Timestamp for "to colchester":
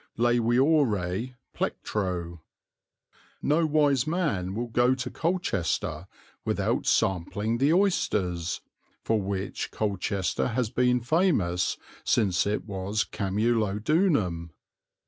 4.95-6.07